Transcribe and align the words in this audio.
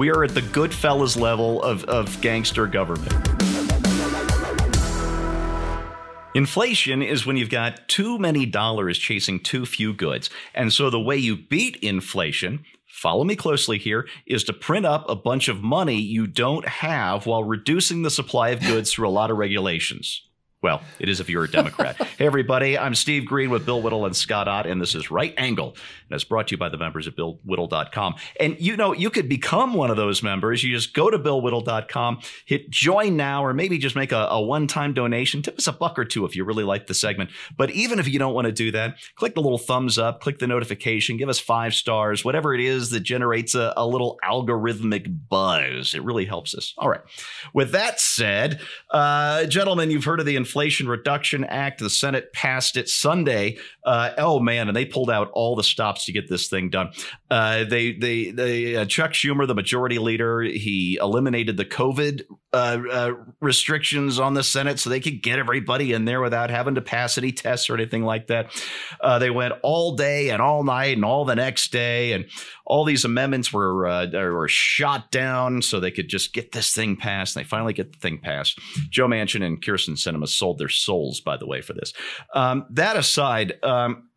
We 0.00 0.08
are 0.08 0.24
at 0.24 0.30
the 0.30 0.40
Goodfellas 0.40 1.20
level 1.20 1.62
of, 1.62 1.84
of 1.84 2.22
gangster 2.22 2.66
government. 2.66 3.12
Inflation 6.34 7.02
is 7.02 7.26
when 7.26 7.36
you've 7.36 7.50
got 7.50 7.86
too 7.86 8.18
many 8.18 8.46
dollars 8.46 8.96
chasing 8.96 9.40
too 9.40 9.66
few 9.66 9.92
goods. 9.92 10.30
And 10.54 10.72
so 10.72 10.88
the 10.88 10.98
way 10.98 11.18
you 11.18 11.36
beat 11.36 11.76
inflation, 11.82 12.64
follow 12.86 13.24
me 13.24 13.36
closely 13.36 13.76
here, 13.76 14.08
is 14.24 14.42
to 14.44 14.54
print 14.54 14.86
up 14.86 15.06
a 15.06 15.14
bunch 15.14 15.48
of 15.48 15.62
money 15.62 16.00
you 16.00 16.26
don't 16.26 16.66
have 16.66 17.26
while 17.26 17.44
reducing 17.44 18.00
the 18.00 18.10
supply 18.10 18.48
of 18.48 18.60
goods 18.60 18.94
through 18.94 19.06
a 19.06 19.10
lot 19.10 19.30
of 19.30 19.36
regulations. 19.36 20.29
Well, 20.62 20.82
it 20.98 21.08
is 21.08 21.20
if 21.20 21.30
you're 21.30 21.44
a 21.44 21.50
Democrat. 21.50 21.96
hey, 22.18 22.26
everybody, 22.26 22.76
I'm 22.76 22.94
Steve 22.94 23.24
Green 23.24 23.48
with 23.48 23.64
Bill 23.64 23.80
Whittle 23.80 24.04
and 24.04 24.14
Scott 24.14 24.46
Ott, 24.46 24.66
and 24.66 24.78
this 24.78 24.94
is 24.94 25.10
Right 25.10 25.32
Angle. 25.38 25.68
And 25.68 26.14
it's 26.14 26.24
brought 26.24 26.48
to 26.48 26.52
you 26.52 26.58
by 26.58 26.68
the 26.68 26.76
members 26.76 27.08
at 27.08 27.16
BillWhittle.com. 27.16 28.16
And 28.38 28.60
you 28.60 28.76
know, 28.76 28.92
you 28.92 29.08
could 29.08 29.26
become 29.26 29.72
one 29.72 29.90
of 29.90 29.96
those 29.96 30.22
members. 30.22 30.62
You 30.62 30.74
just 30.74 30.92
go 30.92 31.08
to 31.08 31.18
BillWhittle.com, 31.18 32.20
hit 32.44 32.68
join 32.68 33.16
now, 33.16 33.42
or 33.42 33.54
maybe 33.54 33.78
just 33.78 33.96
make 33.96 34.12
a, 34.12 34.26
a 34.30 34.42
one 34.42 34.66
time 34.66 34.92
donation. 34.92 35.40
Tip 35.40 35.56
us 35.56 35.66
a 35.66 35.72
buck 35.72 35.98
or 35.98 36.04
two 36.04 36.26
if 36.26 36.36
you 36.36 36.44
really 36.44 36.64
like 36.64 36.88
the 36.88 36.94
segment. 36.94 37.30
But 37.56 37.70
even 37.70 37.98
if 37.98 38.06
you 38.06 38.18
don't 38.18 38.34
want 38.34 38.44
to 38.44 38.52
do 38.52 38.70
that, 38.72 38.96
click 39.14 39.34
the 39.34 39.40
little 39.40 39.56
thumbs 39.56 39.96
up, 39.96 40.20
click 40.20 40.40
the 40.40 40.46
notification, 40.46 41.16
give 41.16 41.30
us 41.30 41.38
five 41.38 41.72
stars, 41.72 42.22
whatever 42.22 42.52
it 42.54 42.60
is 42.60 42.90
that 42.90 43.00
generates 43.00 43.54
a, 43.54 43.72
a 43.78 43.86
little 43.86 44.18
algorithmic 44.22 45.26
buzz. 45.30 45.94
It 45.94 46.02
really 46.02 46.26
helps 46.26 46.54
us. 46.54 46.74
All 46.76 46.90
right. 46.90 47.00
With 47.54 47.72
that 47.72 47.98
said, 47.98 48.60
uh, 48.90 49.46
gentlemen, 49.46 49.90
you've 49.90 50.04
heard 50.04 50.20
of 50.20 50.26
the 50.26 50.36
Inflation 50.50 50.88
Reduction 50.88 51.44
Act. 51.44 51.78
The 51.78 51.88
Senate 51.88 52.32
passed 52.32 52.76
it 52.76 52.88
Sunday. 52.88 53.56
Uh, 53.84 54.10
oh 54.18 54.40
man, 54.40 54.66
and 54.66 54.76
they 54.76 54.84
pulled 54.84 55.08
out 55.08 55.30
all 55.32 55.54
the 55.54 55.62
stops 55.62 56.06
to 56.06 56.12
get 56.12 56.28
this 56.28 56.48
thing 56.48 56.70
done. 56.70 56.90
Uh, 57.30 57.62
they, 57.62 57.92
they, 57.92 58.32
they, 58.32 58.74
uh, 58.74 58.84
Chuck 58.84 59.12
Schumer, 59.12 59.46
the 59.46 59.54
majority 59.54 60.00
leader, 60.00 60.42
he 60.42 60.98
eliminated 61.00 61.56
the 61.56 61.64
COVID 61.64 62.24
uh, 62.52 62.78
uh, 62.90 63.12
restrictions 63.40 64.18
on 64.18 64.34
the 64.34 64.42
Senate 64.42 64.80
so 64.80 64.90
they 64.90 65.00
could 65.00 65.22
get 65.22 65.38
everybody 65.38 65.92
in 65.92 66.04
there 66.04 66.20
without 66.20 66.50
having 66.50 66.74
to 66.74 66.80
pass 66.80 67.16
any 67.16 67.30
tests 67.30 67.70
or 67.70 67.74
anything 67.74 68.04
like 68.04 68.26
that. 68.26 68.50
Uh, 69.00 69.18
they 69.18 69.30
went 69.30 69.54
all 69.62 69.94
day 69.94 70.30
and 70.30 70.42
all 70.42 70.64
night 70.64 70.96
and 70.96 71.04
all 71.04 71.24
the 71.24 71.36
next 71.36 71.70
day, 71.70 72.12
and 72.12 72.26
all 72.66 72.84
these 72.84 73.04
amendments 73.04 73.52
were 73.52 73.70
were 74.12 74.48
shot 74.48 75.10
down 75.10 75.62
so 75.62 75.78
they 75.78 75.90
could 75.90 76.08
just 76.08 76.32
get 76.32 76.52
this 76.52 76.74
thing 76.74 76.96
passed. 76.96 77.36
And 77.36 77.44
they 77.44 77.48
finally 77.48 77.72
get 77.72 77.92
the 77.92 77.98
thing 77.98 78.18
passed. 78.18 78.58
Joe 78.90 79.06
Manchin 79.06 79.44
and 79.44 79.62
Kyrsten 79.62 79.96
Sinema 79.96 80.28
sold 80.28 80.58
their 80.58 80.68
souls, 80.68 81.20
by 81.20 81.36
the 81.36 81.46
way, 81.46 81.60
for 81.60 81.72
this. 81.72 81.92
Um, 82.34 82.66
that 82.70 82.96
aside, 82.96 83.54
um, 83.62 84.09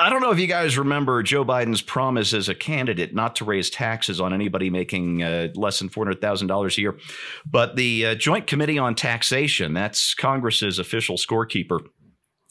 I 0.00 0.08
don't 0.08 0.22
know 0.22 0.30
if 0.30 0.38
you 0.38 0.46
guys 0.46 0.78
remember 0.78 1.22
Joe 1.22 1.44
Biden's 1.44 1.82
promise 1.82 2.32
as 2.32 2.48
a 2.48 2.54
candidate 2.54 3.14
not 3.14 3.36
to 3.36 3.44
raise 3.44 3.68
taxes 3.68 4.20
on 4.20 4.32
anybody 4.32 4.70
making 4.70 5.22
uh, 5.22 5.48
less 5.54 5.78
than 5.78 5.90
$400,000 5.90 6.78
a 6.78 6.80
year. 6.80 6.98
But 7.44 7.76
the 7.76 8.06
uh, 8.06 8.14
Joint 8.14 8.46
Committee 8.46 8.78
on 8.78 8.94
Taxation, 8.94 9.74
that's 9.74 10.14
Congress's 10.14 10.78
official 10.78 11.16
scorekeeper, 11.16 11.80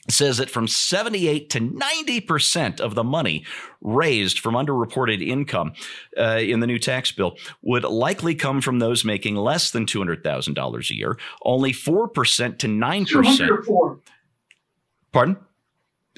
says 0.09 0.37
that 0.37 0.49
from 0.49 0.67
78 0.67 1.49
to 1.51 1.59
90% 1.59 2.79
of 2.79 2.93
the 2.95 3.03
money 3.03 3.45
raised 3.81 4.39
from 4.39 4.53
underreported 4.53 5.25
income 5.25 5.73
uh, 6.17 6.37
in 6.37 6.59
the 6.59 6.67
new 6.67 6.79
tax 6.79 7.11
bill 7.11 7.37
would 7.63 7.83
likely 7.83 8.35
come 8.35 8.61
from 8.61 8.79
those 8.79 9.03
making 9.03 9.35
less 9.35 9.71
than 9.71 9.85
$200,000 9.85 10.89
a 10.89 10.95
year. 10.95 11.17
Only 11.43 11.71
4% 11.71 12.57
to 12.59 12.67
9%. 12.67 14.01
Pardon? 15.11 15.37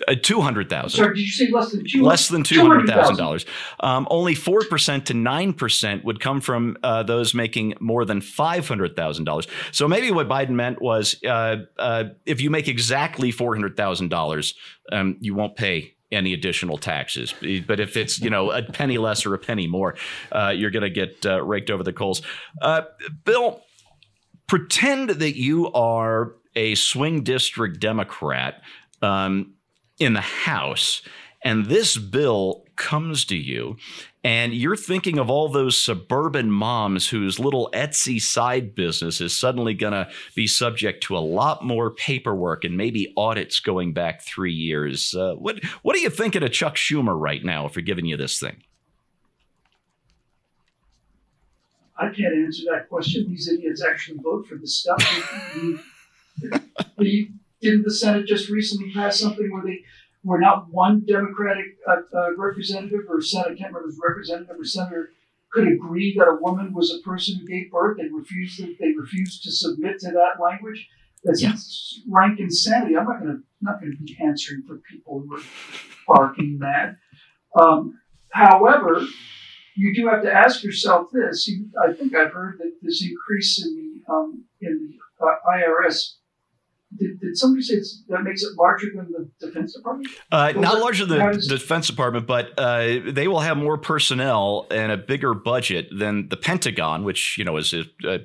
Uh, 0.07 0.15
two 0.21 0.41
hundred 0.41 0.69
thousand. 0.69 0.97
Sorry, 0.97 1.15
did 1.15 1.21
you 1.21 1.31
say 1.31 1.49
less 1.51 1.71
than 1.71 1.85
two? 1.87 2.03
Less 2.03 2.27
than 2.29 2.43
two 2.43 2.61
hundred 2.61 2.87
thousand 2.87 3.17
dollars. 3.17 3.45
Um, 3.79 4.07
only 4.09 4.35
four 4.35 4.61
percent 4.69 5.05
to 5.07 5.13
nine 5.13 5.53
percent 5.53 6.03
would 6.03 6.19
come 6.19 6.41
from 6.41 6.77
uh, 6.83 7.03
those 7.03 7.33
making 7.33 7.75
more 7.79 8.05
than 8.05 8.21
five 8.21 8.67
hundred 8.67 8.95
thousand 8.95 9.25
dollars. 9.25 9.47
So 9.71 9.87
maybe 9.87 10.11
what 10.11 10.27
Biden 10.27 10.51
meant 10.51 10.81
was, 10.81 11.15
uh, 11.23 11.57
uh, 11.77 12.05
if 12.25 12.41
you 12.41 12.49
make 12.49 12.67
exactly 12.67 13.31
four 13.31 13.55
hundred 13.55 13.77
thousand 13.77 14.05
um, 14.05 14.09
dollars, 14.09 14.55
you 15.19 15.35
won't 15.35 15.55
pay 15.55 15.93
any 16.11 16.33
additional 16.33 16.77
taxes. 16.77 17.33
But 17.67 17.79
if 17.79 17.97
it's 17.97 18.21
you 18.21 18.29
know 18.29 18.51
a 18.51 18.63
penny 18.63 18.97
less 18.97 19.25
or 19.25 19.33
a 19.33 19.39
penny 19.39 19.67
more, 19.67 19.95
uh, 20.31 20.53
you're 20.55 20.71
going 20.71 20.83
to 20.83 20.89
get 20.89 21.25
uh, 21.25 21.43
raked 21.43 21.69
over 21.69 21.83
the 21.83 21.93
coals. 21.93 22.21
Uh, 22.61 22.83
Bill, 23.25 23.61
pretend 24.47 25.09
that 25.09 25.37
you 25.37 25.71
are 25.71 26.35
a 26.55 26.75
swing 26.75 27.23
district 27.23 27.79
Democrat. 27.79 28.61
Um, 29.01 29.52
in 29.99 30.13
the 30.13 30.21
House, 30.21 31.01
and 31.43 31.65
this 31.65 31.97
bill 31.97 32.65
comes 32.75 33.25
to 33.25 33.37
you, 33.37 33.77
and 34.23 34.53
you're 34.53 34.77
thinking 34.77 35.19
of 35.19 35.29
all 35.29 35.49
those 35.49 35.77
suburban 35.77 36.49
moms 36.49 37.09
whose 37.09 37.39
little 37.39 37.69
Etsy 37.73 38.21
side 38.21 38.73
business 38.73 39.19
is 39.19 39.37
suddenly 39.37 39.73
going 39.73 39.93
to 39.93 40.09
be 40.35 40.47
subject 40.47 41.03
to 41.03 41.17
a 41.17 41.19
lot 41.19 41.63
more 41.63 41.91
paperwork 41.91 42.63
and 42.63 42.77
maybe 42.77 43.13
audits 43.17 43.59
going 43.59 43.93
back 43.93 44.21
three 44.21 44.53
years. 44.53 45.13
Uh, 45.13 45.33
what 45.33 45.63
What 45.81 45.95
are 45.95 45.99
you 45.99 46.09
thinking 46.09 46.43
of 46.43 46.51
Chuck 46.51 46.75
Schumer 46.75 47.19
right 47.19 47.43
now 47.43 47.67
for 47.67 47.81
giving 47.81 48.05
you 48.05 48.15
this 48.15 48.39
thing? 48.39 48.63
I 51.97 52.07
can't 52.07 52.33
answer 52.33 52.63
that 52.71 52.89
question. 52.89 53.27
These 53.29 53.49
idiots 53.49 53.83
actually 53.83 54.17
vote 54.19 54.47
for 54.47 54.55
this 54.55 54.75
stuff. 54.77 55.01
didn't 57.63 57.83
the 57.83 57.93
Senate 57.93 58.27
just 58.27 58.49
recently 58.49 58.93
pass 58.93 59.19
something 59.19 59.49
where 59.51 59.63
they 59.63 59.83
were 60.23 60.39
not 60.39 60.69
one 60.69 61.03
Democratic 61.05 61.65
uh, 61.87 61.97
uh, 62.15 62.35
representative 62.37 63.01
or 63.09 63.21
Senate, 63.21 63.53
I 63.53 63.55
can't 63.55 63.73
remember, 63.73 63.93
representative 64.01 64.59
or 64.59 64.65
senator 64.65 65.11
could 65.51 65.67
agree 65.67 66.15
that 66.17 66.27
a 66.27 66.37
woman 66.41 66.73
was 66.73 66.91
a 66.91 67.07
person 67.07 67.37
who 67.37 67.45
gave 67.45 67.71
birth 67.71 67.99
and 67.99 68.15
refused 68.15 68.57
to, 68.57 68.75
they 68.79 68.93
refused 68.97 69.43
to 69.43 69.51
submit 69.51 69.99
to 69.99 70.07
that 70.07 70.41
language. 70.41 70.87
That's 71.23 71.41
yeah. 71.41 71.53
rank 72.09 72.39
insanity. 72.39 72.97
I'm 72.97 73.05
not 73.05 73.19
going 73.19 73.37
to 73.37 73.43
not 73.61 73.79
going 73.79 73.95
to 73.95 74.03
be 74.03 74.17
answering 74.21 74.63
for 74.67 74.81
people 74.91 75.23
who 75.25 75.37
are 75.37 75.43
barking 76.07 76.59
mad. 76.59 76.97
Um, 77.57 77.99
however, 78.31 79.05
you 79.75 79.93
do 79.95 80.07
have 80.09 80.23
to 80.23 80.33
ask 80.33 80.63
yourself 80.63 81.07
this. 81.13 81.47
You, 81.47 81.69
I 81.81 81.93
think 81.93 82.13
I've 82.13 82.33
heard 82.33 82.57
that 82.59 82.73
this 82.81 83.05
increase 83.05 83.63
in 83.63 83.73
the 83.75 84.13
um, 84.13 84.43
in 84.59 84.97
the 85.19 85.25
uh, 85.25 85.35
IRS 85.55 86.15
did, 86.97 87.19
did 87.19 87.37
somebody 87.37 87.63
say 87.63 87.75
that 88.09 88.23
makes 88.23 88.43
it 88.43 88.49
larger 88.57 88.87
than 88.95 89.11
the 89.11 89.47
Defense 89.47 89.73
Department? 89.73 90.07
Uh, 90.31 90.53
not 90.55 90.79
larger 90.79 91.05
than 91.05 91.19
the 91.33 91.45
Defense 91.47 91.87
Department, 91.87 92.27
but 92.27 92.57
uh, 92.57 92.99
they 93.05 93.27
will 93.27 93.39
have 93.39 93.57
more 93.57 93.77
personnel 93.77 94.67
and 94.71 94.91
a 94.91 94.97
bigger 94.97 95.33
budget 95.33 95.87
than 95.97 96.29
the 96.29 96.37
Pentagon, 96.37 97.03
which 97.03 97.37
you 97.37 97.43
know 97.43 97.57
is 97.57 97.73
a, 97.73 97.81
a 98.05 98.19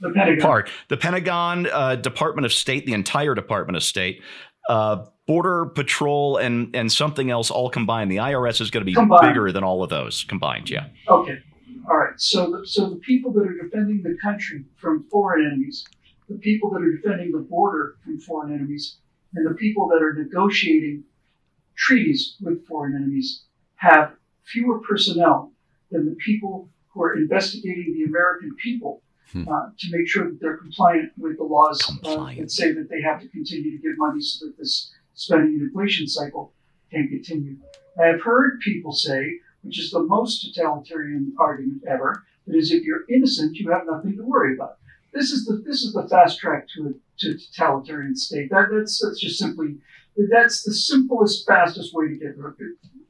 the 0.00 0.10
Pentagon. 0.14 0.40
part. 0.40 0.70
The 0.88 0.96
Pentagon, 0.96 1.66
uh, 1.66 1.96
Department 1.96 2.46
of 2.46 2.52
State, 2.52 2.86
the 2.86 2.94
entire 2.94 3.34
Department 3.34 3.76
of 3.76 3.82
State. 3.82 4.22
Uh, 4.68 5.06
Border 5.26 5.66
Patrol 5.66 6.38
and 6.38 6.74
and 6.74 6.90
something 6.90 7.30
else 7.30 7.50
all 7.50 7.70
combined. 7.70 8.10
The 8.10 8.16
IRS 8.16 8.60
is 8.60 8.70
going 8.70 8.82
to 8.82 8.84
be 8.84 8.94
combined. 8.94 9.22
bigger 9.22 9.52
than 9.52 9.62
all 9.62 9.82
of 9.82 9.90
those 9.90 10.24
combined. 10.24 10.68
Yeah. 10.68 10.86
Okay. 11.08 11.38
All 11.88 11.96
right. 11.96 12.18
So 12.20 12.50
the, 12.50 12.66
so 12.66 12.90
the 12.90 12.96
people 12.96 13.32
that 13.34 13.46
are 13.46 13.62
defending 13.62 14.02
the 14.02 14.16
country 14.22 14.64
from 14.76 15.04
foreign 15.10 15.46
enemies 15.46 15.84
the 16.30 16.38
people 16.38 16.70
that 16.70 16.80
are 16.80 16.96
defending 16.96 17.32
the 17.32 17.38
border 17.38 17.96
from 18.04 18.20
foreign 18.20 18.54
enemies 18.54 18.98
and 19.34 19.44
the 19.44 19.54
people 19.54 19.88
that 19.88 20.00
are 20.00 20.14
negotiating 20.14 21.02
treaties 21.76 22.36
with 22.40 22.64
foreign 22.66 22.94
enemies 22.94 23.42
have 23.74 24.12
fewer 24.44 24.78
personnel 24.78 25.52
than 25.90 26.06
the 26.06 26.14
people 26.24 26.68
who 26.88 27.02
are 27.02 27.16
investigating 27.16 27.92
the 27.94 28.04
American 28.04 28.54
people 28.62 29.02
hmm. 29.32 29.48
uh, 29.48 29.70
to 29.78 29.88
make 29.90 30.06
sure 30.06 30.30
that 30.30 30.40
they're 30.40 30.56
compliant 30.56 31.10
with 31.18 31.36
the 31.36 31.44
laws 31.44 31.80
uh, 32.04 32.32
that 32.36 32.50
say 32.50 32.72
that 32.72 32.88
they 32.88 33.02
have 33.02 33.20
to 33.20 33.28
continue 33.28 33.76
to 33.76 33.82
give 33.82 33.98
money 33.98 34.20
so 34.20 34.46
that 34.46 34.56
this 34.56 34.92
spending 35.14 35.54
and 35.54 35.62
inflation 35.62 36.06
cycle 36.06 36.52
can 36.92 37.08
continue. 37.08 37.56
I 38.00 38.06
have 38.06 38.22
heard 38.22 38.60
people 38.60 38.92
say, 38.92 39.38
which 39.62 39.80
is 39.80 39.90
the 39.90 40.02
most 40.02 40.42
totalitarian 40.42 41.34
argument 41.38 41.82
ever, 41.88 42.24
that 42.46 42.56
is 42.56 42.70
if 42.70 42.84
you're 42.84 43.04
innocent, 43.08 43.56
you 43.56 43.70
have 43.70 43.82
nothing 43.86 44.16
to 44.16 44.22
worry 44.22 44.54
about 44.54 44.79
this 45.12 45.30
is 45.30 45.44
the 45.44 45.62
this 45.66 45.82
is 45.82 45.92
the 45.92 46.06
fast 46.08 46.38
track 46.38 46.66
to 46.74 46.88
a 46.88 46.92
to 47.20 47.38
totalitarian 47.38 48.16
state. 48.16 48.50
That, 48.50 48.68
that's 48.72 49.00
that's 49.04 49.20
just 49.20 49.38
simply 49.38 49.76
that's 50.30 50.62
the 50.62 50.74
simplest, 50.74 51.46
fastest 51.46 51.94
way 51.94 52.08
to 52.08 52.14
get 52.14 52.36
there. 52.36 52.54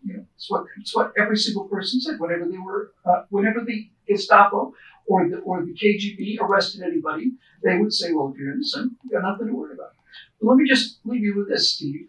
You 0.05 0.14
know, 0.14 0.25
it's 0.35 0.50
what 0.50 0.64
it's 0.79 0.94
what 0.94 1.12
every 1.19 1.37
single 1.37 1.64
person 1.64 2.00
said 2.00 2.19
whenever 2.19 2.47
they 2.47 2.58
were 2.58 2.93
uh, 3.05 3.25
whenever 3.31 3.64
the 3.64 3.88
Gestapo 4.08 4.75
or 5.06 5.29
the 5.29 5.38
or 5.38 5.64
the 5.64 5.75
KGB 5.75 6.41
arrested 6.41 6.82
anybody, 6.82 7.32
they 7.62 7.79
would 7.79 7.93
say, 7.93 8.12
"Well, 8.12 8.32
if 8.32 8.38
you're 8.38 8.52
innocent, 8.52 8.93
you 9.05 9.11
got 9.11 9.29
nothing 9.29 9.49
to 9.49 9.52
worry 9.52 9.75
about." 9.75 9.93
But 10.41 10.49
let 10.49 10.56
me 10.56 10.69
just 10.69 11.00
leave 11.05 11.23
you 11.23 11.37
with 11.37 11.49
this, 11.49 11.73
Steve. 11.73 12.08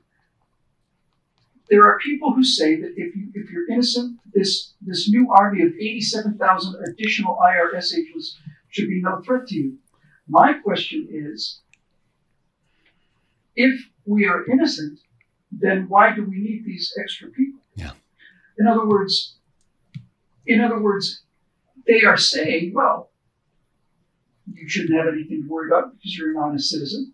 There 1.70 1.84
are 1.84 1.98
people 2.00 2.34
who 2.34 2.44
say 2.44 2.76
that 2.76 2.94
if 2.98 3.16
you 3.16 3.32
if 3.34 3.50
you're 3.50 3.70
innocent, 3.70 4.20
this 4.34 4.74
this 4.82 5.10
new 5.10 5.32
army 5.32 5.62
of 5.64 5.74
87,000 5.74 6.84
additional 6.88 7.38
IRS 7.38 7.98
agents 7.98 8.38
should 8.70 8.88
be 8.88 9.02
no 9.02 9.22
threat 9.22 9.48
to 9.48 9.56
you. 9.56 9.78
My 10.32 10.54
question 10.54 11.10
is 11.12 11.60
if 13.58 13.82
we 14.06 14.26
are 14.26 14.50
innocent, 14.50 15.00
then 15.52 15.88
why 15.90 16.16
do 16.16 16.24
we 16.24 16.38
need 16.38 16.64
these 16.66 16.94
extra 16.98 17.28
people? 17.28 17.60
Yeah. 17.76 17.92
In 18.58 18.66
other 18.66 18.88
words, 18.88 19.36
in 20.48 20.62
other 20.62 20.80
words, 20.80 21.24
they 21.86 22.04
are 22.04 22.16
saying, 22.16 22.72
well, 22.74 23.10
you 24.54 24.70
shouldn't 24.70 24.98
have 24.98 25.14
anything 25.14 25.44
to 25.44 25.50
worry 25.50 25.68
about 25.68 25.92
because 25.92 26.18
you're 26.18 26.32
an 26.32 26.38
honest 26.38 26.70
citizen. 26.70 27.12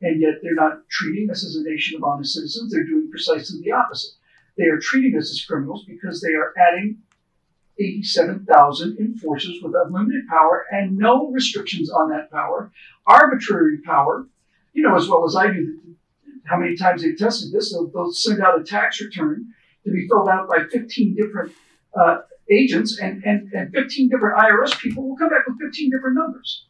And 0.00 0.18
yet 0.22 0.36
they're 0.42 0.54
not 0.54 0.88
treating 0.88 1.30
us 1.30 1.44
as 1.44 1.56
a 1.56 1.68
nation 1.68 1.98
of 1.98 2.04
honest 2.04 2.32
citizens. 2.32 2.72
They're 2.72 2.86
doing 2.86 3.10
precisely 3.10 3.60
the 3.62 3.72
opposite. 3.72 4.12
They 4.56 4.64
are 4.64 4.78
treating 4.78 5.18
us 5.18 5.30
as 5.30 5.44
criminals 5.44 5.84
because 5.86 6.22
they 6.22 6.32
are 6.32 6.54
adding 6.56 6.96
87,000 7.78 8.98
enforcers 8.98 9.58
with 9.62 9.74
unlimited 9.74 10.26
power 10.28 10.64
and 10.70 10.96
no 10.96 11.30
restrictions 11.30 11.90
on 11.90 12.10
that 12.10 12.30
power, 12.30 12.70
arbitrary 13.06 13.78
power, 13.84 14.28
you 14.72 14.82
know, 14.82 14.96
as 14.96 15.08
well 15.08 15.24
as 15.24 15.36
I 15.36 15.48
do, 15.48 15.80
how 16.44 16.58
many 16.58 16.76
times 16.76 17.02
they've 17.02 17.16
tested 17.16 17.52
this. 17.52 17.72
They'll, 17.72 17.88
they'll 17.88 18.12
send 18.12 18.42
out 18.42 18.60
a 18.60 18.64
tax 18.64 19.00
return 19.00 19.46
to 19.84 19.90
be 19.90 20.06
filled 20.08 20.28
out 20.28 20.48
by 20.48 20.64
15 20.70 21.16
different 21.16 21.52
uh, 21.98 22.18
agents, 22.50 22.98
and, 22.98 23.22
and, 23.24 23.50
and 23.52 23.72
15 23.72 24.08
different 24.08 24.38
IRS 24.38 24.78
people 24.78 25.08
will 25.08 25.16
come 25.16 25.30
back 25.30 25.46
with 25.46 25.58
15 25.60 25.90
different 25.90 26.16
numbers. 26.16 26.66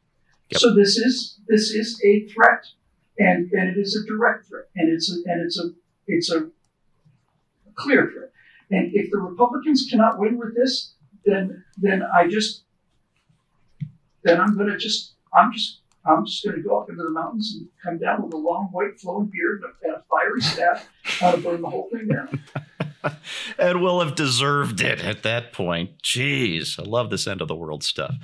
Yep. 0.50 0.60
So 0.60 0.74
this 0.74 0.96
is 0.96 1.40
this 1.48 1.70
is 1.70 2.00
a 2.04 2.26
threat, 2.28 2.66
and, 3.18 3.50
and 3.52 3.70
it 3.70 3.80
is 3.80 3.96
a 3.96 4.06
direct 4.06 4.46
threat, 4.46 4.66
and 4.76 4.92
it's 4.92 5.10
a, 5.10 5.14
and 5.30 5.44
it's 5.44 5.58
a 5.58 5.70
it's 6.06 6.30
a 6.30 6.50
clear 7.74 8.10
threat. 8.12 8.30
And 8.70 8.90
if 8.94 9.10
the 9.10 9.18
Republicans 9.18 9.86
cannot 9.90 10.18
win 10.18 10.38
with 10.38 10.54
this, 10.54 10.93
then 11.24 11.64
then 11.76 12.02
I 12.02 12.28
just 12.28 12.64
then 14.22 14.40
I'm 14.40 14.56
gonna 14.56 14.76
just 14.76 15.14
I'm 15.34 15.52
just 15.52 15.80
I'm 16.06 16.24
just 16.26 16.44
gonna 16.44 16.62
go 16.62 16.80
up 16.80 16.90
into 16.90 17.02
the 17.02 17.10
mountains 17.10 17.56
and 17.58 17.68
come 17.82 17.98
down 17.98 18.22
with 18.22 18.34
a 18.34 18.38
long 18.38 18.68
white 18.72 18.98
flowing 19.00 19.30
beard 19.32 19.62
and 19.82 19.94
a, 19.94 20.02
fiery 20.10 20.40
staff 20.40 20.88
to 21.20 21.36
burn 21.38 21.62
the 21.62 21.70
whole 21.70 21.88
thing 21.90 22.08
down. 22.08 23.16
and 23.58 23.82
we'll 23.82 24.00
have 24.00 24.14
deserved 24.14 24.80
it 24.80 25.02
at 25.02 25.22
that 25.22 25.52
point. 25.52 26.02
Jeez, 26.02 26.78
I 26.78 26.82
love 26.82 27.10
this 27.10 27.26
end 27.26 27.40
of 27.40 27.48
the 27.48 27.56
world 27.56 27.82
stuff. 27.82 28.14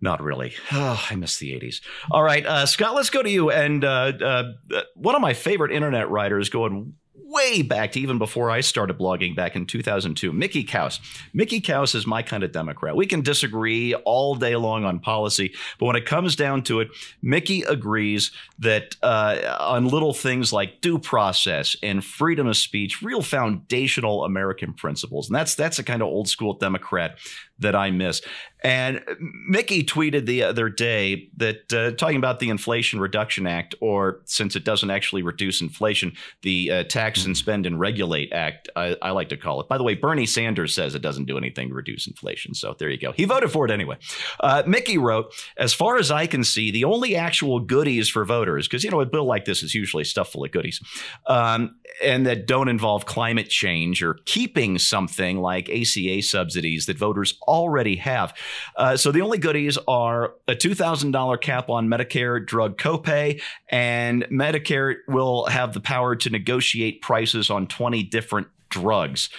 Not 0.00 0.22
really. 0.22 0.54
Oh, 0.72 1.04
I 1.10 1.16
miss 1.16 1.38
the 1.38 1.52
80s. 1.52 1.80
All 2.10 2.22
right, 2.22 2.44
uh, 2.44 2.66
Scott, 2.66 2.94
let's 2.94 3.10
go 3.10 3.22
to 3.22 3.30
you. 3.30 3.50
And 3.50 3.84
uh, 3.84 4.12
uh, 4.22 4.82
one 4.94 5.14
of 5.14 5.20
my 5.20 5.34
favorite 5.34 5.72
internet 5.72 6.10
writers 6.10 6.48
going 6.48 6.94
way 7.24 7.62
back 7.62 7.92
to 7.92 8.00
even 8.00 8.18
before 8.18 8.50
I 8.50 8.60
started 8.60 8.98
blogging 8.98 9.34
back 9.36 9.56
in 9.56 9.66
2002. 9.66 10.32
Mickey 10.32 10.64
Kaus. 10.64 11.00
Mickey 11.32 11.60
Kaus 11.60 11.94
is 11.94 12.06
my 12.06 12.22
kind 12.22 12.42
of 12.42 12.52
Democrat. 12.52 12.96
We 12.96 13.06
can 13.06 13.22
disagree 13.22 13.94
all 13.94 14.34
day 14.34 14.56
long 14.56 14.84
on 14.84 14.98
policy, 15.00 15.54
but 15.78 15.86
when 15.86 15.96
it 15.96 16.06
comes 16.06 16.36
down 16.36 16.62
to 16.64 16.80
it, 16.80 16.88
Mickey 17.22 17.62
agrees 17.62 18.30
that 18.58 18.96
uh, 19.02 19.56
on 19.60 19.88
little 19.88 20.14
things 20.14 20.52
like 20.52 20.80
due 20.80 20.98
process 20.98 21.76
and 21.82 22.04
freedom 22.04 22.46
of 22.46 22.56
speech, 22.56 23.02
real 23.02 23.22
foundational 23.22 24.24
American 24.24 24.72
principles. 24.72 25.28
And 25.28 25.36
that's 25.36 25.54
that's 25.54 25.78
a 25.78 25.84
kind 25.84 26.02
of 26.02 26.08
old 26.08 26.28
school 26.28 26.54
Democrat 26.54 27.18
that 27.58 27.74
I 27.74 27.90
miss. 27.90 28.22
And 28.62 29.00
Mickey 29.48 29.84
tweeted 29.84 30.26
the 30.26 30.42
other 30.42 30.68
day 30.68 31.28
that 31.36 31.72
uh, 31.72 31.92
talking 31.92 32.16
about 32.16 32.40
the 32.40 32.48
Inflation 32.48 32.98
Reduction 32.98 33.46
Act, 33.46 33.76
or 33.80 34.20
since 34.24 34.56
it 34.56 34.64
doesn't 34.64 34.90
actually 34.90 35.22
reduce 35.22 35.60
inflation, 35.60 36.12
the 36.42 36.70
uh, 36.70 36.84
Tax 36.84 37.24
and 37.24 37.36
Spend 37.36 37.66
and 37.66 37.78
Regulate 37.78 38.32
Act, 38.32 38.68
I, 38.74 38.96
I, 39.00 39.10
like 39.12 39.28
to 39.28 39.36
call 39.36 39.60
it. 39.60 39.68
By 39.68 39.78
the 39.78 39.84
way, 39.84 39.94
Bernie 39.94 40.26
Sanders 40.26 40.74
says 40.74 40.96
it 40.96 41.02
doesn't 41.02 41.26
do 41.26 41.38
anything 41.38 41.68
to 41.68 41.74
reduce 41.74 42.08
inflation. 42.08 42.54
So 42.54 42.74
there 42.76 42.90
you 42.90 42.98
go. 42.98 43.12
He 43.12 43.24
voted 43.24 43.52
for 43.52 43.64
it 43.64 43.70
anyway. 43.70 43.98
Uh, 44.40 44.64
Mickey 44.66 44.98
wrote, 44.98 45.32
as 45.56 45.72
far 45.72 45.96
as 45.96 46.10
I 46.10 46.26
can 46.26 46.42
see, 46.42 46.72
the 46.72 46.84
only 46.84 47.14
actual 47.14 47.60
goodies 47.60 48.08
for 48.08 48.24
voters, 48.24 48.66
because, 48.66 48.82
you 48.82 48.90
know, 48.90 49.00
a 49.00 49.06
bill 49.06 49.24
like 49.24 49.44
this 49.44 49.62
is 49.62 49.72
usually 49.74 50.04
stuff 50.04 50.32
full 50.32 50.44
of 50.44 50.50
goodies, 50.50 50.80
um, 51.26 51.76
and 52.02 52.26
that 52.26 52.46
don't 52.46 52.68
involve 52.68 53.06
climate 53.06 53.48
change 53.48 54.02
or 54.02 54.14
keeping 54.24 54.78
something 54.78 55.38
like 55.38 55.68
ACA 55.70 56.22
subsidies 56.22 56.86
that 56.86 56.98
voters 56.98 57.38
already 57.48 57.96
have. 57.96 58.34
Uh, 58.76 58.96
so 58.96 59.10
the 59.10 59.22
only 59.22 59.38
goodies 59.38 59.78
are 59.88 60.34
a 60.46 60.54
$2,000 60.54 61.40
cap 61.40 61.70
on 61.70 61.88
Medicare 61.88 62.44
drug 62.44 62.78
copay, 62.78 63.40
and 63.68 64.24
Medicare 64.24 64.96
will 65.08 65.46
have 65.46 65.72
the 65.72 65.80
power 65.80 66.14
to 66.16 66.30
negotiate 66.30 67.02
prices 67.02 67.50
on 67.50 67.66
20 67.66 68.02
different 68.04 68.48
drugs. 68.68 69.30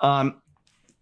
Um, 0.00 0.40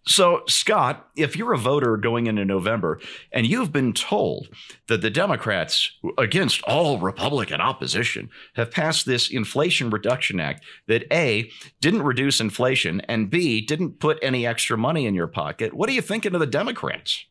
so, 0.09 0.43
Scott, 0.47 1.09
if 1.17 1.37
you're 1.37 1.53
a 1.53 1.59
voter 1.59 1.97
going 1.97 2.29
into 2.29 2.45
November 2.45 3.01
and 3.33 3.45
you've 3.45 3.73
been 3.73 3.93
told 3.93 4.49
that 4.87 5.03
the 5.03 5.11
Democrats, 5.11 5.91
against 6.17 6.63
all 6.63 6.99
Republican 6.99 7.61
opposition, 7.61 8.31
have 8.55 8.71
passed 8.71 9.05
this 9.05 9.29
Inflation 9.31 9.91
Reduction 9.91 10.39
Act 10.39 10.65
that 10.87 11.13
A, 11.13 11.51
didn't 11.81 12.03
reduce 12.03 12.41
inflation, 12.41 13.01
and 13.03 13.31
B, 13.31 13.61
didn't 13.61 13.99
put 13.99 14.19
any 14.23 14.47
extra 14.47 14.79
money 14.79 15.07
in 15.07 15.15
your 15.15 15.27
pocket, 15.27 15.75
what 15.75 15.89
are 15.89 15.93
you 15.93 16.03
thinking 16.03 16.35
of 16.35 16.41
the 16.41 16.47
Democrats? 16.47 17.25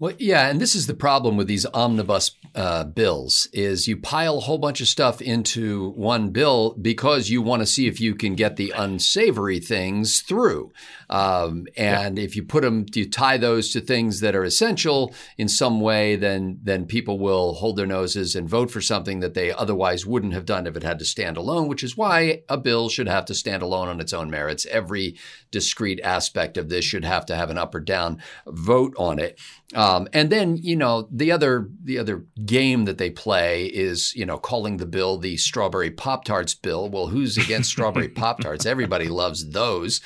Well, 0.00 0.12
yeah, 0.16 0.48
and 0.48 0.60
this 0.60 0.76
is 0.76 0.86
the 0.86 0.94
problem 0.94 1.36
with 1.36 1.48
these 1.48 1.66
omnibus 1.66 2.30
uh, 2.54 2.84
bills: 2.84 3.48
is 3.52 3.88
you 3.88 3.96
pile 3.96 4.38
a 4.38 4.42
whole 4.42 4.58
bunch 4.58 4.80
of 4.80 4.86
stuff 4.86 5.20
into 5.20 5.90
one 5.90 6.30
bill 6.30 6.76
because 6.80 7.30
you 7.30 7.42
want 7.42 7.62
to 7.62 7.66
see 7.66 7.88
if 7.88 8.00
you 8.00 8.14
can 8.14 8.36
get 8.36 8.54
the 8.54 8.72
unsavory 8.76 9.58
things 9.58 10.20
through. 10.20 10.70
Um, 11.10 11.66
and 11.76 12.16
yeah. 12.16 12.24
if 12.24 12.36
you 12.36 12.44
put 12.44 12.62
them, 12.62 12.86
you 12.94 13.10
tie 13.10 13.38
those 13.38 13.72
to 13.72 13.80
things 13.80 14.20
that 14.20 14.36
are 14.36 14.44
essential 14.44 15.12
in 15.36 15.48
some 15.48 15.80
way, 15.80 16.14
then 16.14 16.60
then 16.62 16.86
people 16.86 17.18
will 17.18 17.54
hold 17.54 17.76
their 17.76 17.84
noses 17.84 18.36
and 18.36 18.48
vote 18.48 18.70
for 18.70 18.80
something 18.80 19.18
that 19.18 19.34
they 19.34 19.50
otherwise 19.50 20.06
wouldn't 20.06 20.32
have 20.32 20.46
done 20.46 20.68
if 20.68 20.76
it 20.76 20.84
had 20.84 21.00
to 21.00 21.04
stand 21.04 21.36
alone. 21.36 21.66
Which 21.66 21.82
is 21.82 21.96
why 21.96 22.44
a 22.48 22.56
bill 22.56 22.88
should 22.88 23.08
have 23.08 23.24
to 23.24 23.34
stand 23.34 23.62
alone 23.62 23.88
on 23.88 24.00
its 24.00 24.12
own 24.12 24.30
merits. 24.30 24.64
Every 24.66 25.16
discrete 25.50 26.00
aspect 26.04 26.56
of 26.56 26.68
this 26.68 26.84
should 26.84 27.04
have 27.04 27.26
to 27.26 27.34
have 27.34 27.50
an 27.50 27.58
up 27.58 27.74
or 27.74 27.80
down 27.80 28.22
vote 28.46 28.94
on 28.96 29.18
it. 29.18 29.40
Um, 29.74 30.08
and 30.14 30.30
then 30.30 30.56
you 30.56 30.76
know 30.76 31.08
the 31.10 31.30
other 31.30 31.68
the 31.82 31.98
other 31.98 32.24
game 32.44 32.86
that 32.86 32.96
they 32.96 33.10
play 33.10 33.66
is 33.66 34.14
you 34.14 34.24
know 34.24 34.38
calling 34.38 34.78
the 34.78 34.86
bill 34.86 35.18
the 35.18 35.36
strawberry 35.36 35.90
pop 35.90 36.24
tarts 36.24 36.54
bill. 36.54 36.88
Well, 36.88 37.08
who's 37.08 37.36
against 37.36 37.70
strawberry 37.70 38.08
pop 38.08 38.40
tarts? 38.40 38.64
Everybody 38.64 39.08
loves 39.08 39.50
those. 39.50 40.00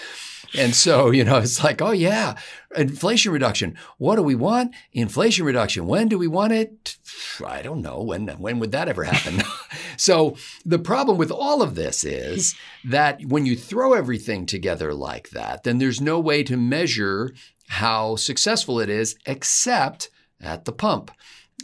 And 0.54 0.74
so, 0.74 1.10
you 1.10 1.24
know, 1.24 1.38
it's 1.38 1.64
like, 1.64 1.80
oh 1.80 1.92
yeah, 1.92 2.36
inflation 2.76 3.32
reduction. 3.32 3.76
What 3.98 4.16
do 4.16 4.22
we 4.22 4.34
want? 4.34 4.74
Inflation 4.92 5.46
reduction. 5.46 5.86
When 5.86 6.08
do 6.08 6.18
we 6.18 6.28
want 6.28 6.52
it? 6.52 6.98
I 7.46 7.62
don't 7.62 7.82
know. 7.82 8.02
When 8.02 8.28
when 8.28 8.58
would 8.58 8.72
that 8.72 8.88
ever 8.88 9.04
happen? 9.04 9.42
so 9.96 10.36
the 10.64 10.78
problem 10.78 11.16
with 11.16 11.30
all 11.30 11.62
of 11.62 11.74
this 11.74 12.04
is 12.04 12.54
that 12.84 13.22
when 13.24 13.46
you 13.46 13.56
throw 13.56 13.94
everything 13.94 14.44
together 14.44 14.92
like 14.92 15.30
that, 15.30 15.64
then 15.64 15.78
there's 15.78 16.00
no 16.00 16.20
way 16.20 16.42
to 16.42 16.56
measure 16.56 17.32
how 17.72 18.16
successful 18.16 18.80
it 18.80 18.90
is 18.90 19.16
except 19.26 20.10
at 20.40 20.64
the 20.64 20.72
pump 20.72 21.10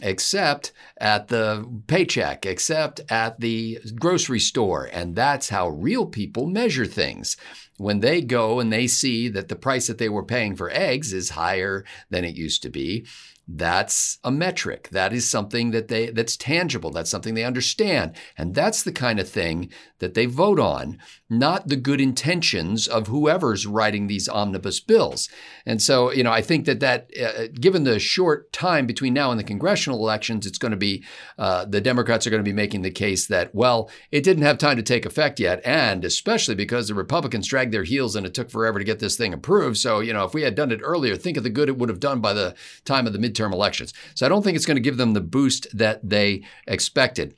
except 0.01 0.71
at 0.99 1.27
the 1.27 1.67
paycheck, 1.87 2.45
except 2.45 3.01
at 3.09 3.39
the 3.39 3.79
grocery 3.99 4.39
store. 4.39 4.89
And 4.91 5.15
that's 5.15 5.49
how 5.49 5.69
real 5.69 6.05
people 6.05 6.47
measure 6.47 6.85
things. 6.85 7.35
When 7.79 8.01
they 8.01 8.21
go 8.21 8.59
and 8.59 8.71
they 8.71 8.87
see 8.87 9.29
that 9.29 9.47
the 9.47 9.55
price 9.55 9.87
that 9.87 9.97
they 9.97 10.09
were 10.09 10.23
paying 10.23 10.55
for 10.55 10.69
eggs 10.69 11.13
is 11.13 11.31
higher 11.31 11.85
than 12.09 12.25
it 12.25 12.35
used 12.35 12.61
to 12.63 12.69
be, 12.69 13.05
that's 13.51 14.19
a 14.23 14.31
metric. 14.31 14.89
That 14.91 15.11
is 15.11 15.27
something 15.27 15.71
that 15.71 15.87
they 15.87 16.11
that's 16.11 16.37
tangible. 16.37 16.91
That's 16.91 17.09
something 17.09 17.33
they 17.33 17.43
understand. 17.43 18.15
And 18.37 18.53
that's 18.53 18.83
the 18.83 18.91
kind 18.91 19.19
of 19.19 19.27
thing 19.27 19.71
that 19.97 20.13
they 20.13 20.27
vote 20.27 20.59
on, 20.59 20.99
not 21.29 21.67
the 21.67 21.75
good 21.75 21.99
intentions 21.99 22.87
of 22.87 23.07
whoever's 23.07 23.65
writing 23.65 24.05
these 24.05 24.29
omnibus 24.29 24.79
bills. 24.79 25.29
And 25.65 25.81
so, 25.81 26.11
you 26.11 26.23
know, 26.23 26.31
I 26.31 26.41
think 26.41 26.65
that 26.65 26.79
that 26.81 27.09
uh, 27.19 27.47
given 27.59 27.85
the 27.85 27.97
short 27.97 28.53
time 28.53 28.85
between 28.85 29.13
now 29.13 29.31
and 29.31 29.39
the 29.39 29.43
congressional 29.43 29.99
elections, 29.99 30.45
it's 30.45 30.59
going 30.59 30.71
to 30.71 30.77
be 30.77 31.03
uh, 31.39 31.65
the 31.65 31.81
Democrats 31.81 32.27
are 32.27 32.29
going 32.29 32.43
to 32.43 32.49
be 32.49 32.53
making 32.53 32.83
the 32.83 32.91
case 32.91 33.25
that 33.27 33.53
well, 33.55 33.89
it 34.11 34.23
didn't 34.23 34.43
have 34.43 34.59
time 34.59 34.77
to 34.77 34.83
take 34.83 35.07
effect 35.07 35.39
yet, 35.39 35.59
and 35.65 36.05
especially 36.05 36.55
because 36.55 36.87
the 36.87 36.93
Republicans 36.93 37.47
dragged 37.47 37.68
their 37.71 37.83
heels 37.83 38.15
and 38.15 38.25
it 38.25 38.33
took 38.33 38.49
forever 38.49 38.79
to 38.79 38.85
get 38.85 38.99
this 38.99 39.17
thing 39.17 39.33
approved. 39.33 39.77
So, 39.77 39.99
you 39.99 40.13
know, 40.13 40.23
if 40.23 40.33
we 40.33 40.43
had 40.43 40.55
done 40.55 40.71
it 40.71 40.81
earlier, 40.83 41.15
think 41.15 41.37
of 41.37 41.43
the 41.43 41.49
good 41.49 41.67
it 41.67 41.77
would 41.77 41.89
have 41.89 41.99
done 41.99 42.21
by 42.21 42.33
the 42.33 42.55
time 42.85 43.07
of 43.07 43.13
the 43.13 43.19
midterm 43.19 43.39
midterm 43.39 43.53
elections. 43.53 43.93
So 44.15 44.25
I 44.25 44.29
don't 44.29 44.43
think 44.43 44.55
it's 44.55 44.65
going 44.65 44.77
to 44.77 44.81
give 44.81 44.97
them 44.97 45.13
the 45.13 45.21
boost 45.21 45.67
that 45.77 46.07
they 46.07 46.43
expected 46.67 47.35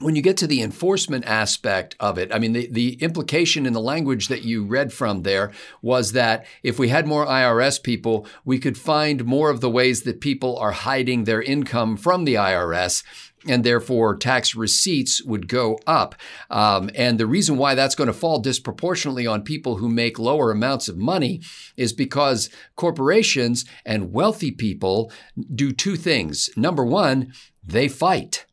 when 0.00 0.14
you 0.14 0.22
get 0.22 0.36
to 0.36 0.46
the 0.46 0.62
enforcement 0.62 1.24
aspect 1.24 1.96
of 1.98 2.18
it, 2.18 2.32
I 2.32 2.38
mean, 2.38 2.52
the, 2.52 2.68
the 2.70 2.92
implication 3.02 3.66
in 3.66 3.72
the 3.72 3.80
language 3.80 4.28
that 4.28 4.44
you 4.44 4.62
read 4.62 4.92
from 4.92 5.22
there 5.22 5.50
was 5.82 6.12
that 6.12 6.46
if 6.62 6.78
we 6.78 6.88
had 6.88 7.04
more 7.04 7.26
IRS 7.26 7.82
people, 7.82 8.24
we 8.44 8.60
could 8.60 8.78
find 8.78 9.24
more 9.24 9.50
of 9.50 9.60
the 9.60 9.68
ways 9.68 10.02
that 10.02 10.20
people 10.20 10.56
are 10.58 10.70
hiding 10.70 11.24
their 11.24 11.42
income 11.42 11.96
from 11.96 12.26
the 12.26 12.34
IRS 12.34 13.02
and 13.46 13.62
therefore 13.62 14.16
tax 14.16 14.54
receipts 14.54 15.22
would 15.22 15.46
go 15.46 15.78
up. 15.86 16.14
Um, 16.50 16.90
and 16.94 17.18
the 17.18 17.26
reason 17.26 17.56
why 17.56 17.74
that's 17.74 17.94
going 17.94 18.08
to 18.08 18.12
fall 18.12 18.40
disproportionately 18.40 19.26
on 19.26 19.42
people 19.42 19.76
who 19.76 19.88
make 19.88 20.18
lower 20.18 20.50
amounts 20.50 20.88
of 20.88 20.96
money 20.98 21.40
is 21.76 21.92
because 21.92 22.50
corporations 22.74 23.64
and 23.84 24.12
wealthy 24.12 24.50
people 24.50 25.12
do 25.54 25.72
two 25.72 25.96
things. 25.96 26.50
Number 26.56 26.84
one, 26.84 27.32
they 27.64 27.88
fight. 27.88 28.44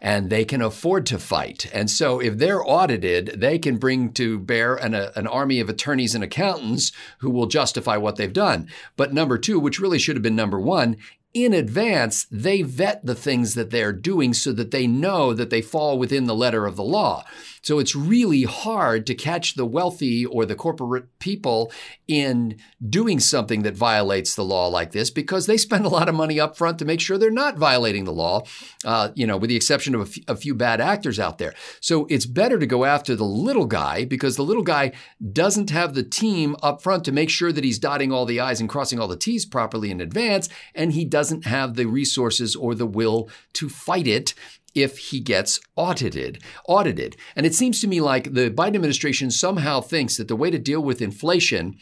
and 0.00 0.30
they 0.30 0.44
can 0.44 0.62
afford 0.62 1.06
to 1.06 1.18
fight. 1.18 1.70
And 1.72 1.90
so 1.90 2.20
if 2.20 2.38
they're 2.38 2.62
audited, 2.62 3.40
they 3.40 3.58
can 3.58 3.76
bring 3.76 4.12
to 4.14 4.38
bear 4.38 4.74
an, 4.76 4.94
a, 4.94 5.12
an 5.16 5.26
army 5.26 5.60
of 5.60 5.68
attorneys 5.68 6.14
and 6.14 6.22
accountants 6.22 6.92
who 7.18 7.30
will 7.30 7.46
justify 7.46 7.96
what 7.96 8.16
they've 8.16 8.32
done. 8.32 8.68
But 8.96 9.12
number 9.12 9.38
two, 9.38 9.58
which 9.58 9.80
really 9.80 9.98
should 9.98 10.16
have 10.16 10.22
been 10.22 10.36
number 10.36 10.60
one, 10.60 10.96
in 11.34 11.52
advance, 11.52 12.26
they 12.30 12.62
vet 12.62 13.04
the 13.04 13.14
things 13.14 13.54
that 13.54 13.70
they're 13.70 13.92
doing 13.92 14.32
so 14.32 14.52
that 14.52 14.70
they 14.70 14.86
know 14.86 15.34
that 15.34 15.50
they 15.50 15.60
fall 15.60 15.98
within 15.98 16.24
the 16.24 16.34
letter 16.34 16.64
of 16.64 16.76
the 16.76 16.84
law. 16.84 17.24
So 17.64 17.78
it's 17.78 17.96
really 17.96 18.42
hard 18.42 19.06
to 19.06 19.14
catch 19.14 19.54
the 19.54 19.64
wealthy 19.64 20.26
or 20.26 20.44
the 20.44 20.54
corporate 20.54 21.18
people 21.18 21.72
in 22.06 22.58
doing 22.86 23.18
something 23.18 23.62
that 23.62 23.74
violates 23.74 24.34
the 24.34 24.44
law 24.44 24.66
like 24.66 24.92
this 24.92 25.10
because 25.10 25.46
they 25.46 25.56
spend 25.56 25.86
a 25.86 25.88
lot 25.88 26.10
of 26.10 26.14
money 26.14 26.38
up 26.38 26.58
front 26.58 26.78
to 26.78 26.84
make 26.84 27.00
sure 27.00 27.16
they're 27.16 27.30
not 27.30 27.56
violating 27.56 28.04
the 28.04 28.12
law, 28.12 28.42
uh, 28.84 29.08
you 29.14 29.26
know, 29.26 29.38
with 29.38 29.48
the 29.48 29.56
exception 29.56 29.94
of 29.94 30.02
a, 30.02 30.04
f- 30.04 30.24
a 30.28 30.36
few 30.36 30.54
bad 30.54 30.78
actors 30.78 31.18
out 31.18 31.38
there. 31.38 31.54
So 31.80 32.06
it's 32.10 32.26
better 32.26 32.58
to 32.58 32.66
go 32.66 32.84
after 32.84 33.16
the 33.16 33.24
little 33.24 33.64
guy 33.64 34.04
because 34.04 34.36
the 34.36 34.44
little 34.44 34.62
guy 34.62 34.92
doesn't 35.32 35.70
have 35.70 35.94
the 35.94 36.02
team 36.02 36.56
up 36.62 36.82
front 36.82 37.02
to 37.06 37.12
make 37.12 37.30
sure 37.30 37.50
that 37.50 37.64
he's 37.64 37.78
dotting 37.78 38.12
all 38.12 38.26
the 38.26 38.40
I's 38.40 38.60
and 38.60 38.68
crossing 38.68 39.00
all 39.00 39.08
the 39.08 39.16
T's 39.16 39.46
properly 39.46 39.90
in 39.90 40.02
advance, 40.02 40.50
and 40.74 40.92
he 40.92 41.06
doesn't 41.06 41.23
have 41.44 41.74
the 41.74 41.86
resources 41.86 42.54
or 42.56 42.74
the 42.74 42.86
will 42.86 43.28
to 43.54 43.68
fight 43.68 44.06
it 44.06 44.34
if 44.74 44.98
he 44.98 45.20
gets 45.20 45.60
audited. 45.76 46.42
Audited. 46.66 47.16
And 47.36 47.46
it 47.46 47.54
seems 47.54 47.80
to 47.80 47.86
me 47.86 48.00
like 48.00 48.34
the 48.34 48.50
Biden 48.50 48.74
administration 48.74 49.30
somehow 49.30 49.80
thinks 49.80 50.16
that 50.16 50.28
the 50.28 50.36
way 50.36 50.50
to 50.50 50.58
deal 50.58 50.80
with 50.80 51.00
inflation 51.00 51.76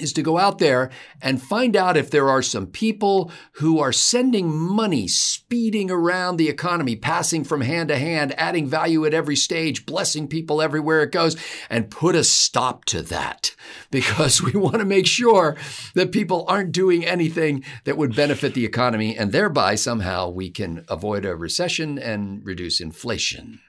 is 0.00 0.12
to 0.14 0.22
go 0.22 0.38
out 0.38 0.58
there 0.58 0.90
and 1.20 1.42
find 1.42 1.76
out 1.76 1.96
if 1.96 2.10
there 2.10 2.28
are 2.28 2.42
some 2.42 2.66
people 2.66 3.30
who 3.54 3.78
are 3.78 3.92
sending 3.92 4.56
money 4.56 5.06
speeding 5.08 5.90
around 5.90 6.36
the 6.36 6.48
economy, 6.48 6.96
passing 6.96 7.44
from 7.44 7.60
hand 7.60 7.88
to 7.88 7.98
hand, 7.98 8.34
adding 8.38 8.66
value 8.66 9.04
at 9.04 9.14
every 9.14 9.36
stage, 9.36 9.86
blessing 9.86 10.28
people 10.28 10.62
everywhere 10.62 11.02
it 11.02 11.12
goes, 11.12 11.36
and 11.68 11.90
put 11.90 12.14
a 12.14 12.24
stop 12.24 12.84
to 12.84 13.02
that 13.02 13.54
because 13.90 14.42
we 14.42 14.52
want 14.52 14.78
to 14.78 14.84
make 14.84 15.06
sure 15.06 15.56
that 15.94 16.12
people 16.12 16.44
aren't 16.48 16.72
doing 16.72 17.04
anything 17.04 17.64
that 17.84 17.96
would 17.96 18.14
benefit 18.14 18.54
the 18.54 18.64
economy 18.64 19.16
and 19.16 19.32
thereby 19.32 19.74
somehow 19.74 20.28
we 20.28 20.50
can 20.50 20.84
avoid 20.88 21.24
a 21.24 21.36
recession 21.36 21.98
and 21.98 22.44
reduce 22.44 22.80
inflation. 22.80 23.60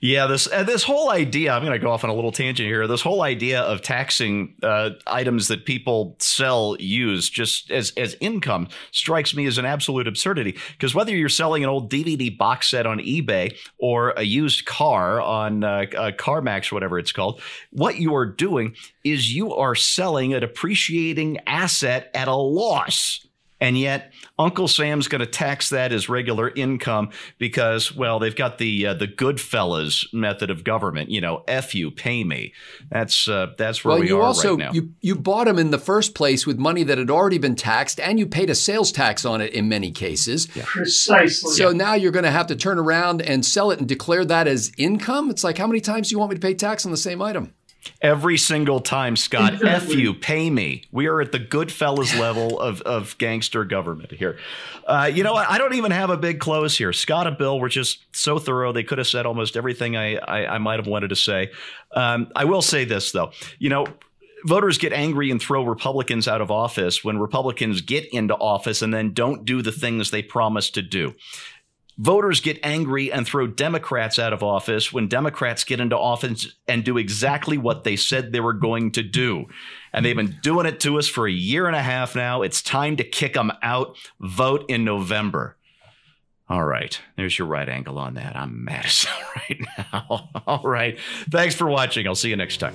Yeah, 0.00 0.26
this 0.26 0.50
uh, 0.50 0.62
this 0.62 0.82
whole 0.82 1.10
idea. 1.10 1.52
I'm 1.52 1.62
going 1.62 1.72
to 1.72 1.78
go 1.78 1.90
off 1.90 2.04
on 2.04 2.10
a 2.10 2.14
little 2.14 2.32
tangent 2.32 2.66
here. 2.66 2.86
This 2.86 3.02
whole 3.02 3.22
idea 3.22 3.60
of 3.60 3.82
taxing 3.82 4.54
uh, 4.62 4.90
items 5.06 5.48
that 5.48 5.64
people 5.64 6.16
sell, 6.18 6.76
use 6.78 7.28
just 7.28 7.70
as 7.70 7.92
as 7.96 8.16
income 8.20 8.68
strikes 8.92 9.34
me 9.34 9.46
as 9.46 9.58
an 9.58 9.64
absolute 9.64 10.06
absurdity. 10.06 10.56
Because 10.72 10.94
whether 10.94 11.14
you're 11.14 11.28
selling 11.28 11.62
an 11.64 11.70
old 11.70 11.90
DVD 11.90 12.36
box 12.36 12.70
set 12.70 12.86
on 12.86 12.98
eBay 12.98 13.56
or 13.78 14.10
a 14.10 14.22
used 14.22 14.64
car 14.64 15.20
on 15.20 15.64
uh, 15.64 15.84
CarMax, 15.92 16.72
whatever 16.72 16.98
it's 16.98 17.12
called, 17.12 17.40
what 17.70 17.96
you 17.96 18.14
are 18.14 18.26
doing 18.26 18.74
is 19.04 19.34
you 19.34 19.54
are 19.54 19.74
selling 19.74 20.34
a 20.34 20.40
depreciating 20.40 21.38
asset 21.46 22.10
at 22.14 22.28
a 22.28 22.34
loss. 22.34 23.26
And 23.64 23.78
yet, 23.78 24.12
Uncle 24.38 24.68
Sam's 24.68 25.08
going 25.08 25.20
to 25.20 25.26
tax 25.26 25.70
that 25.70 25.90
as 25.90 26.06
regular 26.10 26.50
income 26.50 27.08
because, 27.38 27.96
well, 27.96 28.18
they've 28.18 28.36
got 28.36 28.58
the 28.58 28.88
uh, 28.88 28.92
the 28.92 29.08
Goodfellas 29.08 30.04
method 30.12 30.50
of 30.50 30.64
government. 30.64 31.08
You 31.08 31.22
know, 31.22 31.44
f 31.48 31.74
you, 31.74 31.90
pay 31.90 32.24
me. 32.24 32.52
That's 32.90 33.26
uh, 33.26 33.54
that's 33.56 33.82
where 33.82 33.92
well, 33.92 34.00
we 34.00 34.08
you 34.08 34.18
are 34.18 34.22
also, 34.24 34.50
right 34.50 34.58
now. 34.58 34.72
You 34.74 34.90
you 35.00 35.14
bought 35.14 35.46
them 35.46 35.58
in 35.58 35.70
the 35.70 35.78
first 35.78 36.14
place 36.14 36.46
with 36.46 36.58
money 36.58 36.82
that 36.82 36.98
had 36.98 37.10
already 37.10 37.38
been 37.38 37.56
taxed, 37.56 37.98
and 37.98 38.18
you 38.18 38.26
paid 38.26 38.50
a 38.50 38.54
sales 38.54 38.92
tax 38.92 39.24
on 39.24 39.40
it 39.40 39.54
in 39.54 39.66
many 39.66 39.90
cases. 39.90 40.46
Yeah. 40.54 40.64
Precisely. 40.66 41.52
So 41.52 41.72
now 41.72 41.94
you're 41.94 42.12
going 42.12 42.26
to 42.26 42.30
have 42.30 42.48
to 42.48 42.56
turn 42.56 42.78
around 42.78 43.22
and 43.22 43.46
sell 43.46 43.70
it 43.70 43.78
and 43.78 43.88
declare 43.88 44.26
that 44.26 44.46
as 44.46 44.72
income. 44.76 45.30
It's 45.30 45.42
like 45.42 45.56
how 45.56 45.66
many 45.66 45.80
times 45.80 46.10
do 46.10 46.12
you 46.12 46.18
want 46.18 46.32
me 46.32 46.36
to 46.36 46.46
pay 46.46 46.52
tax 46.52 46.84
on 46.84 46.90
the 46.90 46.98
same 46.98 47.22
item? 47.22 47.53
Every 48.00 48.38
single 48.38 48.80
time, 48.80 49.16
Scott, 49.16 49.64
F 49.64 49.88
you, 49.88 50.14
pay 50.14 50.50
me. 50.50 50.84
We 50.92 51.06
are 51.06 51.20
at 51.20 51.32
the 51.32 51.38
good 51.38 51.64
Goodfellas 51.68 52.18
level 52.18 52.60
of, 52.60 52.80
of 52.82 53.16
gangster 53.18 53.64
government 53.64 54.12
here. 54.12 54.38
Uh, 54.86 55.10
you 55.12 55.22
know 55.22 55.32
what? 55.32 55.48
I 55.48 55.58
don't 55.58 55.74
even 55.74 55.90
have 55.90 56.10
a 56.10 56.16
big 56.16 56.40
close 56.40 56.76
here. 56.76 56.92
Scott 56.92 57.26
and 57.26 57.38
Bill 57.38 57.58
were 57.58 57.68
just 57.68 58.04
so 58.14 58.38
thorough. 58.38 58.72
They 58.72 58.82
could 58.82 58.98
have 58.98 59.06
said 59.06 59.26
almost 59.26 59.56
everything 59.56 59.96
I, 59.96 60.16
I, 60.16 60.54
I 60.54 60.58
might 60.58 60.78
have 60.78 60.86
wanted 60.86 61.08
to 61.08 61.16
say. 61.16 61.50
Um, 61.92 62.30
I 62.36 62.44
will 62.44 62.62
say 62.62 62.84
this, 62.84 63.12
though. 63.12 63.32
You 63.58 63.70
know, 63.70 63.86
voters 64.44 64.78
get 64.78 64.92
angry 64.92 65.30
and 65.30 65.40
throw 65.40 65.64
Republicans 65.64 66.28
out 66.28 66.40
of 66.40 66.50
office 66.50 67.02
when 67.02 67.18
Republicans 67.18 67.80
get 67.80 68.04
into 68.12 68.34
office 68.34 68.82
and 68.82 68.92
then 68.92 69.12
don't 69.12 69.44
do 69.44 69.62
the 69.62 69.72
things 69.72 70.10
they 70.10 70.22
promised 70.22 70.74
to 70.74 70.82
do. 70.82 71.14
Voters 71.96 72.40
get 72.40 72.58
angry 72.62 73.12
and 73.12 73.26
throw 73.26 73.46
Democrats 73.46 74.18
out 74.18 74.32
of 74.32 74.42
office 74.42 74.92
when 74.92 75.06
Democrats 75.06 75.62
get 75.62 75.80
into 75.80 75.96
office 75.96 76.54
and 76.66 76.84
do 76.84 76.98
exactly 76.98 77.56
what 77.56 77.84
they 77.84 77.96
said 77.96 78.32
they 78.32 78.40
were 78.40 78.52
going 78.52 78.90
to 78.92 79.02
do. 79.02 79.46
And 79.92 80.04
they've 80.04 80.16
been 80.16 80.38
doing 80.42 80.66
it 80.66 80.80
to 80.80 80.98
us 80.98 81.08
for 81.08 81.28
a 81.28 81.32
year 81.32 81.66
and 81.66 81.76
a 81.76 81.82
half 81.82 82.16
now. 82.16 82.42
It's 82.42 82.62
time 82.62 82.96
to 82.96 83.04
kick 83.04 83.34
them 83.34 83.52
out. 83.62 83.96
Vote 84.20 84.64
in 84.68 84.84
November. 84.84 85.56
All 86.48 86.64
right. 86.64 87.00
There's 87.16 87.38
your 87.38 87.48
right 87.48 87.68
angle 87.68 87.98
on 87.98 88.14
that. 88.14 88.36
I'm 88.36 88.64
mad 88.64 88.84
as 88.84 89.06
right 89.36 89.60
now. 89.78 90.30
All 90.46 90.62
right. 90.64 90.98
Thanks 91.30 91.54
for 91.54 91.68
watching. 91.68 92.06
I'll 92.06 92.14
see 92.14 92.30
you 92.30 92.36
next 92.36 92.58
time. 92.58 92.74